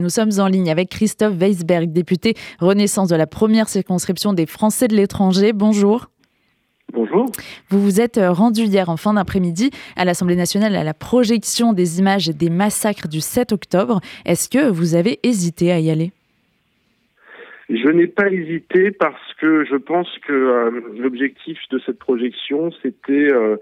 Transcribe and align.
Nous 0.00 0.08
sommes 0.08 0.30
en 0.38 0.46
ligne 0.46 0.70
avec 0.70 0.88
Christophe 0.88 1.34
Weisberg, 1.34 1.92
député 1.92 2.32
Renaissance 2.58 3.10
de 3.10 3.16
la 3.16 3.26
première 3.26 3.68
circonscription 3.68 4.32
des 4.32 4.46
Français 4.46 4.88
de 4.88 4.96
l'étranger. 4.96 5.52
Bonjour. 5.52 6.06
Bonjour. 6.94 7.26
Vous 7.68 7.82
vous 7.82 8.00
êtes 8.00 8.18
rendu 8.18 8.62
hier 8.62 8.88
en 8.88 8.96
fin 8.96 9.12
d'après-midi 9.12 9.70
à 9.96 10.06
l'Assemblée 10.06 10.36
nationale 10.36 10.74
à 10.74 10.84
la 10.84 10.94
projection 10.94 11.74
des 11.74 11.98
images 11.98 12.28
des 12.28 12.48
massacres 12.48 13.08
du 13.08 13.20
7 13.20 13.52
octobre. 13.52 14.00
Est-ce 14.24 14.48
que 14.48 14.70
vous 14.70 14.94
avez 14.94 15.18
hésité 15.22 15.70
à 15.70 15.80
y 15.80 15.90
aller? 15.90 16.12
Je 17.68 17.90
n'ai 17.90 18.06
pas 18.06 18.30
hésité 18.30 18.92
parce 18.92 19.34
que 19.38 19.66
je 19.66 19.76
pense 19.76 20.08
que 20.26 20.32
euh, 20.32 20.70
l'objectif 20.96 21.58
de 21.70 21.78
cette 21.84 21.98
projection, 21.98 22.70
c'était 22.82 23.30
euh, 23.30 23.58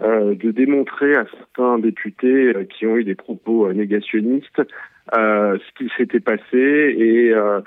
euh, 0.00 0.34
de 0.36 0.52
démontrer 0.52 1.16
à 1.16 1.26
certains 1.36 1.78
députés 1.78 2.54
qui 2.70 2.86
ont 2.86 2.96
eu 2.96 3.04
des 3.04 3.14
propos 3.14 3.70
négationnistes 3.74 4.58
euh, 4.58 4.64
ce 5.12 5.74
qui 5.76 5.90
s'était 5.96 6.20
passé 6.20 6.42
et 6.52 7.32
euh, 7.32 7.60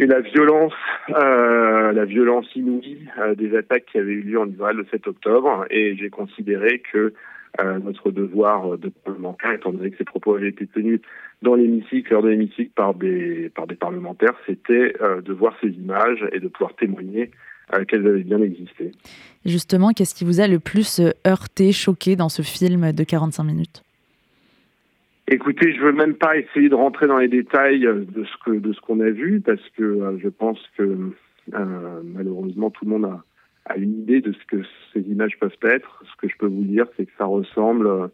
et 0.00 0.06
la 0.06 0.20
violence, 0.20 0.74
euh, 1.10 1.90
la 1.90 2.04
violence 2.04 2.46
inouïe 2.54 3.08
des 3.36 3.56
attaques 3.56 3.86
qui 3.90 3.98
avaient 3.98 4.12
eu 4.12 4.22
lieu 4.22 4.38
en 4.38 4.48
Israël 4.48 4.76
le 4.76 4.86
7 4.92 5.08
octobre. 5.08 5.64
Et 5.70 5.96
j'ai 5.96 6.08
considéré 6.08 6.80
que 6.92 7.12
notre 7.82 8.12
devoir 8.12 8.78
de 8.78 8.90
parlementaire, 9.04 9.54
étant 9.54 9.72
donné 9.72 9.90
que 9.90 9.96
ces 9.96 10.04
propos 10.04 10.36
avaient 10.36 10.50
été 10.50 10.68
tenus 10.68 11.00
dans 11.42 11.56
l'hémicycle, 11.56 12.12
lors 12.12 12.22
de 12.22 12.28
l'hémicycle 12.28 12.70
par 12.76 12.94
des 12.94 13.50
par 13.56 13.66
des 13.66 13.74
parlementaires, 13.74 14.34
c'était 14.46 14.92
de 15.24 15.32
voir 15.32 15.56
ces 15.60 15.70
images 15.70 16.24
et 16.30 16.38
de 16.38 16.46
pouvoir 16.46 16.76
témoigner 16.76 17.32
qu'elles 17.88 18.06
avaient 18.06 18.22
bien 18.22 18.40
existé. 18.40 18.92
Justement, 19.44 19.90
qu'est-ce 19.90 20.14
qui 20.14 20.24
vous 20.24 20.40
a 20.40 20.46
le 20.46 20.60
plus 20.60 21.02
heurté, 21.26 21.72
choqué 21.72 22.14
dans 22.14 22.28
ce 22.28 22.42
film 22.42 22.92
de 22.92 23.02
45 23.02 23.42
minutes? 23.42 23.82
Écoutez, 25.30 25.74
je 25.74 25.80
veux 25.82 25.92
même 25.92 26.14
pas 26.14 26.38
essayer 26.38 26.70
de 26.70 26.74
rentrer 26.74 27.06
dans 27.06 27.18
les 27.18 27.28
détails 27.28 27.80
de 27.82 28.24
ce 28.24 28.44
que 28.46 28.50
de 28.50 28.72
ce 28.72 28.80
qu'on 28.80 29.00
a 29.00 29.10
vu 29.10 29.42
parce 29.42 29.60
que 29.76 29.82
euh, 29.82 30.18
je 30.18 30.28
pense 30.28 30.58
que 30.78 31.12
euh, 31.52 32.00
malheureusement 32.02 32.70
tout 32.70 32.86
le 32.86 32.92
monde 32.92 33.20
a, 33.66 33.76
une 33.76 34.00
idée 34.00 34.22
de 34.22 34.32
ce 34.32 34.46
que 34.46 34.62
ces 34.94 35.00
images 35.00 35.38
peuvent 35.38 35.52
être. 35.64 36.02
Ce 36.10 36.16
que 36.16 36.32
je 36.32 36.36
peux 36.38 36.46
vous 36.46 36.64
dire, 36.64 36.86
c'est 36.96 37.04
que 37.04 37.12
ça 37.18 37.26
ressemble 37.26 37.86
euh, 37.86 38.08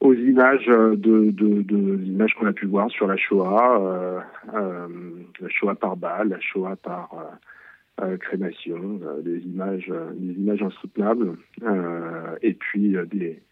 aux 0.00 0.14
images 0.14 0.64
qu'on 0.64 2.46
a 2.46 2.52
pu 2.54 2.64
voir 2.64 2.90
sur 2.90 3.06
la 3.06 3.18
Shoah, 3.18 4.24
la 4.50 5.48
Shoah 5.50 5.74
par 5.74 5.98
balle, 5.98 6.30
la 6.30 6.40
Shoah 6.40 6.76
par 6.76 7.38
crémation, 8.20 8.98
des 9.22 9.40
images, 9.40 9.92
des 10.14 10.40
images 10.40 10.62
insoutenables, 10.62 11.36
et 12.40 12.54
puis 12.54 12.96
des 13.12 13.42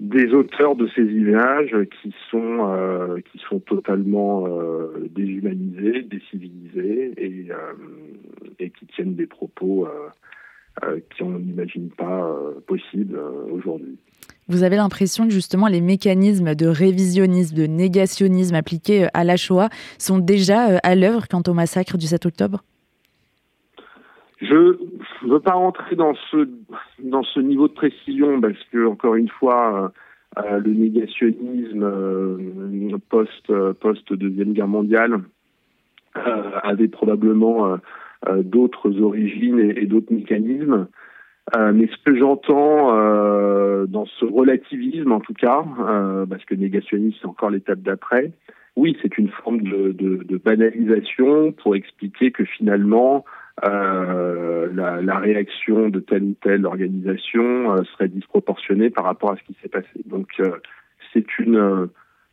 des 0.00 0.34
auteurs 0.34 0.76
de 0.76 0.88
ces 0.94 1.02
images 1.02 1.74
qui 2.02 2.14
sont 2.30 2.68
euh, 2.68 3.18
qui 3.32 3.38
sont 3.48 3.60
totalement 3.60 4.46
euh, 4.46 5.08
déshumanisés, 5.10 6.02
décivilisés 6.02 7.12
et 7.16 7.46
euh, 7.50 7.56
et 8.58 8.70
qui 8.70 8.86
tiennent 8.86 9.14
des 9.14 9.26
propos 9.26 9.88
qui 11.10 11.22
on 11.22 11.38
n'imagine 11.38 11.88
pas 11.88 12.30
possibles 12.66 13.18
aujourd'hui. 13.50 13.98
Vous 14.48 14.62
avez 14.62 14.76
l'impression 14.76 15.24
que 15.26 15.32
justement 15.32 15.68
les 15.68 15.80
mécanismes 15.80 16.54
de 16.54 16.66
révisionnisme, 16.66 17.56
de 17.56 17.66
négationnisme 17.66 18.54
appliqués 18.54 19.06
à 19.14 19.24
la 19.24 19.36
Shoah 19.36 19.70
sont 19.98 20.18
déjà 20.18 20.76
à 20.78 20.94
l'œuvre 20.94 21.28
quant 21.28 21.42
au 21.46 21.54
massacre 21.54 21.96
du 21.96 22.06
7 22.06 22.26
octobre? 22.26 22.62
Je 24.40 24.54
ne 24.54 25.30
veux 25.32 25.40
pas 25.40 25.52
rentrer 25.52 25.96
dans 25.96 26.14
ce 26.30 26.48
dans 27.02 27.22
ce 27.22 27.40
niveau 27.40 27.68
de 27.68 27.72
précision 27.72 28.40
parce 28.40 28.62
que 28.70 28.86
encore 28.86 29.14
une 29.14 29.28
fois, 29.28 29.92
euh, 30.38 30.42
euh 30.42 30.58
le 30.58 30.72
négationnisme 30.72 31.82
euh, 31.82 32.98
post 33.08 33.50
post 33.80 34.12
deuxième 34.12 34.52
guerre 34.52 34.68
mondiale 34.68 35.20
euh, 36.16 36.50
avait 36.62 36.88
probablement 36.88 37.78
d'autres 38.42 39.00
origines 39.00 39.58
et, 39.58 39.82
et 39.82 39.86
d'autres 39.86 40.12
mécanismes. 40.12 40.88
mais 41.56 41.86
ce 41.86 41.96
que 42.04 42.16
j'entends 42.16 42.92
dans 43.86 44.06
ce 44.06 44.24
relativisme, 44.24 45.12
en 45.12 45.20
tout 45.20 45.34
cas, 45.34 45.64
parce 46.28 46.44
que 46.44 46.54
négationnisme 46.54 47.18
c'est 47.20 47.28
encore 47.28 47.50
l'étape 47.50 47.80
d'après, 47.80 48.32
oui, 48.74 48.96
c'est 49.00 49.16
une 49.16 49.28
forme 49.28 49.62
de, 49.62 49.92
de, 49.92 50.22
de, 50.24 50.36
banalisation 50.36 51.52
pour 51.52 51.76
expliquer 51.76 52.30
que 52.30 52.44
finalement 52.44 53.24
euh, 53.64 54.68
la, 54.74 55.18
réaction 55.18 55.88
de 55.88 56.00
telle 56.00 56.22
ou 56.24 56.34
telle 56.42 56.66
organisation 56.66 57.72
euh, 57.72 57.84
serait 57.92 58.08
disproportionnée 58.08 58.90
par 58.90 59.04
rapport 59.04 59.32
à 59.32 59.36
ce 59.36 59.42
qui 59.44 59.56
s'est 59.62 59.68
passé. 59.68 59.88
Donc 60.04 60.28
euh, 60.40 60.58
c'est 61.12 61.38
une 61.38 61.88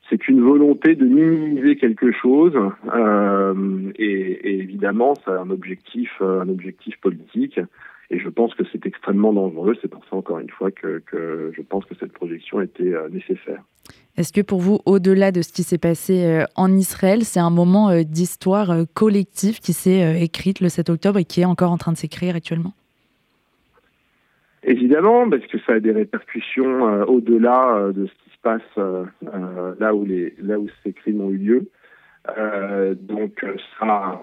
c'est 0.10 0.28
une 0.28 0.42
volonté 0.42 0.96
de 0.96 1.06
minimiser 1.06 1.78
quelque 1.78 2.12
chose 2.12 2.54
euh, 2.94 3.92
et, 3.96 4.06
et, 4.06 4.60
évidemment 4.60 5.14
a 5.26 5.32
un 5.32 5.50
objectif 5.50 6.10
un 6.22 6.50
objectif 6.50 7.00
politique 7.00 7.60
et 8.10 8.20
je 8.20 8.30
pense 8.30 8.54
que 8.56 8.64
c'est 8.72 8.86
extrêmement 8.86 9.34
dangereux. 9.34 9.76
C'est 9.82 9.88
pour 9.88 10.04
ça 10.06 10.16
encore 10.16 10.40
une 10.40 10.50
fois 10.50 10.72
que, 10.72 11.02
que 11.06 11.52
je 11.56 11.62
pense 11.62 11.86
que 11.86 11.96
cette 11.96 12.14
projection 12.14 12.62
était 12.62 12.94
nécessaire. 13.12 13.64
Est-ce 14.16 14.32
que 14.32 14.42
pour 14.42 14.60
vous, 14.60 14.80
au-delà 14.86 15.32
de 15.32 15.42
ce 15.42 15.52
qui 15.52 15.64
s'est 15.64 15.80
passé 15.80 16.24
euh, 16.24 16.44
en 16.56 16.72
Israël, 16.72 17.24
c'est 17.24 17.40
un 17.40 17.50
moment 17.50 17.90
euh, 17.90 18.04
d'histoire 18.04 18.70
euh, 18.70 18.84
collective 18.94 19.60
qui 19.60 19.74
s'est 19.74 20.22
écrite 20.22 20.60
le 20.60 20.70
7 20.70 20.92
octobre 20.92 21.18
et 21.18 21.26
qui 21.26 21.42
est 21.42 21.46
encore 21.46 21.72
en 21.72 21.78
train 21.78 21.94
de 21.94 21.98
s'écrire 21.98 22.36
actuellement? 22.36 22.74
Évidemment, 24.64 25.28
parce 25.28 25.46
que 25.48 25.58
ça 25.66 25.74
a 25.74 25.80
des 25.80 25.92
répercussions 25.92 27.04
au-delà 27.08 27.92
de 27.94 28.06
ce 28.06 28.12
qui 28.12 28.30
se 28.30 28.42
passe 28.42 28.62
là 29.78 29.94
où 29.94 30.06
les 30.06 30.34
là 30.42 30.58
où 30.58 30.70
ces 30.84 30.94
crimes 30.94 31.20
ont 31.20 31.32
eu 31.32 31.38
lieu. 31.38 31.68
donc 32.96 33.46
ça 33.78 34.22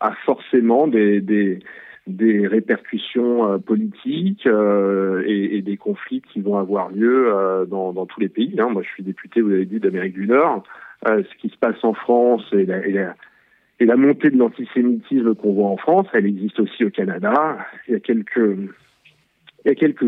a 0.00 0.12
forcément 0.26 0.88
des, 0.88 1.22
des 1.22 1.60
des 2.08 2.46
répercussions 2.46 3.52
euh, 3.52 3.58
politiques 3.58 4.46
euh, 4.46 5.22
et, 5.26 5.62
des 5.62 5.76
conflits 5.76 6.22
qui 6.22 6.40
vont 6.40 6.56
avoir 6.56 6.90
lieu 6.90 7.32
euh, 7.32 7.64
dans, 7.66 8.06
tous 8.06 8.20
les 8.20 8.28
pays. 8.28 8.54
Hein. 8.58 8.68
Moi, 8.70 8.82
je 8.82 8.88
suis 8.88 9.02
député, 9.02 9.40
vous 9.40 9.50
l'avez 9.50 9.66
dit, 9.66 9.78
d'Amérique 9.78 10.14
du 10.14 10.26
Nord. 10.26 10.64
ce 11.06 11.40
qui 11.40 11.48
se 11.48 11.56
passe 11.56 11.82
en 11.82 11.94
France 11.94 12.42
et 12.52 12.64
la, 12.64 13.96
montée 13.96 14.30
de 14.30 14.38
l'antisémitisme 14.38 15.34
qu'on 15.34 15.52
voit 15.52 15.68
en 15.68 15.76
France, 15.76 16.06
elle 16.12 16.26
existe 16.26 16.58
aussi 16.60 16.84
au 16.84 16.90
Canada. 16.90 17.58
Il 17.86 17.92
y 17.92 17.96
a 17.96 18.00
quelques, 18.00 18.38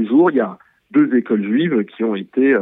jours, 0.07 0.31
il 0.31 0.39
y 0.39 0.41
a 0.41 0.59
deux 0.91 1.15
écoles 1.17 1.45
juives 1.45 1.85
qui 1.85 2.03
ont 2.03 2.17
été 2.17 2.57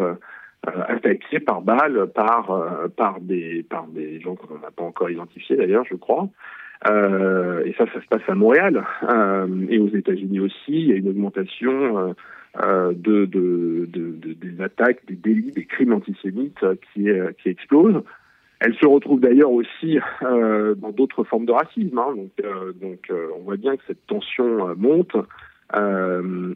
attaquées 0.65 1.41
par 1.41 1.63
balles 1.63 2.09
par 2.15 3.21
des 3.21 4.21
gens 4.21 4.35
qu'on 4.35 4.59
n'a 4.59 4.71
pas 4.71 4.85
encore 4.85 5.09
identifiés 5.09 5.57
d'ailleurs, 5.57 5.85
je 5.89 5.95
crois. 5.95 6.29
Euh, 6.87 7.65
et 7.65 7.73
ça, 7.73 7.87
ça 7.93 8.01
se 8.01 8.07
passe 8.07 8.23
à 8.29 8.35
Montréal 8.35 8.85
euh, 9.03 9.67
et 9.69 9.79
aux 9.79 9.89
États-Unis 9.89 10.41
aussi. 10.41 10.69
Il 10.69 10.89
y 10.89 10.93
a 10.93 10.97
une 10.97 11.09
augmentation 11.09 11.99
euh, 11.99 12.13
euh 12.63 12.93
de, 12.93 13.25
de, 13.25 13.89
de, 13.89 14.13
de, 14.13 14.33
des 14.33 14.63
attaques, 14.63 15.01
des 15.07 15.17
délits, 15.17 15.53
des 15.53 15.65
crimes 15.65 15.93
antisémites 15.93 16.65
qui, 16.93 17.09
qui 17.43 17.49
explosent. 17.49 18.03
Elle 18.61 18.75
se 18.75 18.87
retrouve 18.87 19.21
d'ailleurs 19.21 19.53
aussi 19.53 19.99
euh, 20.23 20.75
dans 20.75 20.91
d'autres 20.91 21.25
formes 21.25 21.47
de 21.47 21.53
racisme. 21.53 21.99
Hein. 21.99 22.15
Donc, 22.17 22.33
euh, 22.45 22.73
donc 22.81 23.13
on 23.37 23.43
voit 23.43 23.57
bien 23.57 23.77
que 23.77 23.83
cette 23.87 24.07
tension 24.07 24.75
monte 24.77 25.17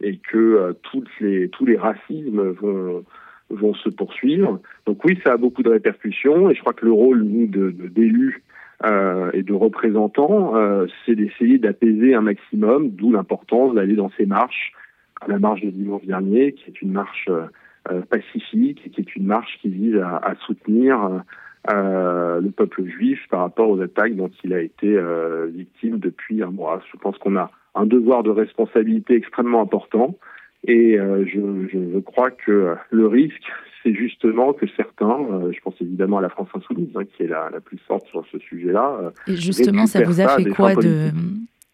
et 0.03 0.19
que 0.31 0.75
toutes 0.83 1.11
les, 1.21 1.49
tous 1.51 1.67
les 1.67 1.77
racismes 1.77 2.51
vont, 2.53 3.05
vont 3.51 3.75
se 3.75 3.91
poursuivre. 3.91 4.61
Donc 4.87 5.05
oui, 5.05 5.21
ça 5.25 5.33
a 5.33 5.37
beaucoup 5.37 5.63
de 5.63 5.69
répercussions 5.69 6.51
et 6.51 6.55
je 6.55 6.61
crois 6.61 6.73
que 6.73 6.87
le 6.87 6.93
rôle, 6.93 7.23
nous, 7.23 7.47
d'élus, 7.47 8.43
euh, 8.85 9.31
et 9.33 9.43
de 9.43 9.53
représentants, 9.53 10.57
euh, 10.57 10.87
c'est 11.05 11.15
d'essayer 11.15 11.59
d'apaiser 11.59 12.15
un 12.15 12.23
maximum, 12.23 12.91
d'où 12.91 13.13
l'importance 13.13 13.75
d'aller 13.75 13.95
dans 13.95 14.11
ces 14.17 14.27
marches, 14.27 14.73
la 15.29 15.39
marche 15.39 15.63
de 15.63 15.71
dimanche 15.71 16.05
dernier, 16.05 16.53
qui 16.53 16.71
est 16.71 16.83
une 16.83 16.93
marche 16.93 17.29
euh, 17.91 18.03
pacifique 18.03 18.93
qui 18.93 19.01
est 19.01 19.17
une 19.17 19.27
marche 19.27 19.59
qui 19.61 19.69
vise 19.69 19.97
à, 19.97 20.17
à 20.19 20.37
soutenir 20.47 21.23
euh, 21.71 22.41
le 22.41 22.51
peuple 22.51 22.85
juif 22.85 23.21
par 23.31 23.41
rapport 23.41 23.71
aux 23.71 23.81
attaques 23.81 24.15
dont 24.15 24.31
il 24.45 24.53
a 24.53 24.61
été 24.61 24.97
euh, 24.97 25.47
victime 25.53 25.99
depuis 25.99 26.43
un 26.43 26.51
mois. 26.51 26.81
Je 26.93 26.99
pense 26.99 27.19
qu'on 27.19 27.37
a 27.37 27.51
un 27.75 27.87
devoir 27.87 28.23
de 28.23 28.31
responsabilité 28.31 29.15
extrêmement 29.15 29.63
important 29.63 30.17
et 30.65 30.99
euh, 30.99 31.25
je, 31.27 31.41
je, 31.73 31.99
crois 31.99 32.31
que 32.31 32.77
le 32.91 33.07
risque, 33.07 33.43
c'est 33.83 33.95
justement 33.95 34.53
que 34.53 34.67
certains, 34.77 35.19
euh, 35.33 35.53
je 35.53 35.61
pense 35.61 35.75
évidemment 35.81 36.19
à 36.19 36.21
la 36.21 36.29
France 36.29 36.49
insoumise, 36.55 36.91
hein, 36.95 37.03
qui 37.05 37.25
est 37.25 37.29
la, 37.29 37.51
la, 37.51 37.61
plus 37.61 37.79
forte 37.79 38.07
sur 38.07 38.25
ce 38.31 38.39
sujet-là. 38.39 38.99
Euh, 39.03 39.11
Et 39.27 39.37
justement, 39.37 39.87
ça 39.87 40.03
vous 40.03 40.21
a 40.21 40.29
fait 40.29 40.45
quoi 40.51 40.75
de, 40.77 41.11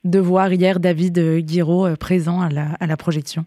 de 0.05 0.19
voir 0.19 0.53
hier 0.53 0.81
David 0.81 1.19
Guiraud 1.45 1.87
euh, 1.87 1.97
présent 1.97 2.41
à 2.41 2.49
la, 2.49 2.73
à 2.81 2.87
la 2.87 2.97
projection? 2.97 3.45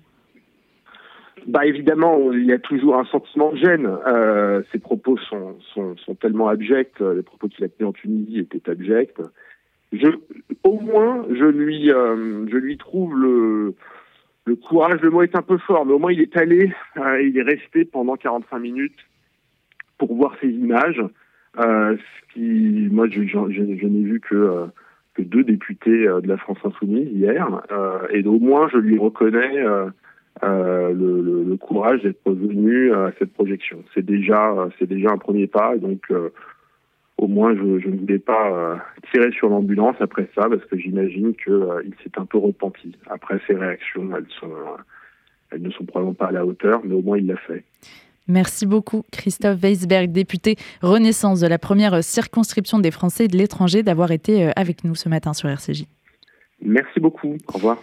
Bah 1.47 1.65
évidemment, 1.65 2.31
il 2.31 2.45
y 2.45 2.53
a 2.53 2.59
toujours 2.59 2.97
un 2.97 3.05
sentiment 3.05 3.51
de 3.51 3.57
gêne. 3.57 3.89
Euh, 4.05 4.61
ses 4.71 4.77
propos 4.77 5.17
sont, 5.17 5.55
sont, 5.73 5.97
sont 5.97 6.13
tellement 6.13 6.49
abjects, 6.49 6.99
les 6.99 7.23
propos 7.23 7.47
qu'il 7.47 7.65
a 7.65 7.67
tenus 7.67 7.89
en 7.89 7.93
Tunisie 7.93 8.38
étaient 8.38 8.69
abjects. 8.69 9.19
Je, 9.91 10.07
au 10.63 10.79
moins, 10.79 11.25
je 11.29 11.45
lui, 11.45 11.91
euh, 11.91 12.45
je 12.47 12.57
lui 12.57 12.77
trouve 12.77 13.15
le, 13.15 13.73
le 14.45 14.55
courage, 14.55 15.01
le 15.01 15.09
mot 15.09 15.21
est 15.21 15.35
un 15.35 15.41
peu 15.41 15.57
fort, 15.59 15.85
mais 15.85 15.93
au 15.93 15.99
moins 15.99 16.11
il 16.11 16.21
est 16.21 16.35
allé, 16.38 16.73
euh, 16.97 17.21
il 17.21 17.38
est 17.38 17.43
resté 17.43 17.85
pendant 17.85 18.15
45 18.15 18.59
minutes 18.59 18.97
pour 19.97 20.15
voir 20.15 20.35
ces 20.41 20.49
images. 20.49 21.01
ce 21.57 22.33
qui, 22.33 22.88
moi, 22.91 23.07
je, 23.09 23.19
n'ai 23.19 24.03
vu 24.03 24.19
que 24.19 24.67
que 25.13 25.21
deux 25.21 25.43
députés 25.43 26.05
de 26.05 26.27
la 26.27 26.38
France 26.38 26.57
insoumise 26.63 27.09
hier, 27.11 27.45
et 28.11 28.23
au 28.25 28.39
moins 28.39 28.69
je 28.69 28.77
lui 28.77 28.97
reconnais 28.97 29.61
le, 30.41 30.93
le, 30.93 31.43
le, 31.43 31.57
courage 31.57 32.01
d'être 32.01 32.21
revenu 32.25 32.93
à 32.93 33.11
cette 33.19 33.33
projection. 33.33 33.83
C'est 33.93 34.05
déjà, 34.05 34.69
c'est 34.79 34.88
déjà 34.88 35.11
un 35.11 35.17
premier 35.17 35.47
pas. 35.47 35.75
Donc, 35.77 36.09
au 37.18 37.28
moins, 37.28 37.56
je, 37.56 37.80
je, 37.80 37.88
ne 37.88 37.98
voulais 37.98 38.19
pas 38.19 38.84
tirer 39.12 39.31
sur 39.31 39.50
l'ambulance 39.50 39.96
après 40.00 40.28
ça, 40.36 40.50
parce 40.50 40.63
que 40.66 40.78
j'imagine 40.78 41.34
qu'il 41.36 41.94
s'est 42.04 42.18
un 42.18 42.25
peu 42.25 42.38
repenti. 42.38 42.96
Après, 43.10 43.40
ses 43.48 43.56
réactions, 43.56 44.10
elles 44.16 44.25
sont, 44.40 44.54
elles 45.52 45.62
ne 45.62 45.69
sont 45.72 45.86
probablement 45.86 46.16
pas 46.16 46.28
à 46.28 46.31
la 46.31 46.46
hauteur, 46.46 46.81
mais 46.84 46.96
au 46.96 47.02
moins 47.02 47.18
il 47.18 47.28
l'a 47.28 47.38
fait. 47.38 47.63
Merci 48.28 48.66
beaucoup, 48.66 49.04
Christophe 49.12 49.60
Weisberg, 49.62 50.12
député 50.12 50.56
Renaissance 50.81 51.42
de 51.42 51.48
la 51.48 51.58
première 51.58 52.04
circonscription 52.04 52.80
des 52.80 52.92
Français 52.92 53.28
de 53.28 53.36
l'étranger, 53.36 53.84
d'avoir 53.84 54.12
été 54.12 54.52
avec 54.56 54.84
nous 54.84 54.96
ce 54.96 55.10
matin 55.10 55.34
sur 55.34 55.50
RCJ. 55.50 55.86
Merci 56.62 57.00
beaucoup. 57.00 57.36
Au 57.48 57.54
revoir. 57.54 57.81